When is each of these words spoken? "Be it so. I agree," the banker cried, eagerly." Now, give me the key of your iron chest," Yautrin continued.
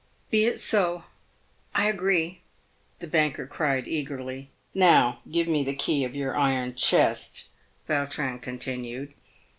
"Be 0.31 0.45
it 0.45 0.59
so. 0.59 1.03
I 1.75 1.87
agree," 1.87 2.39
the 2.97 3.05
banker 3.05 3.45
cried, 3.45 3.87
eagerly." 3.87 4.49
Now, 4.89 5.19
give 5.29 5.47
me 5.47 5.63
the 5.63 5.75
key 5.75 6.03
of 6.05 6.15
your 6.15 6.35
iron 6.35 6.73
chest," 6.73 7.49
Yautrin 7.87 8.39
continued. 8.41 9.13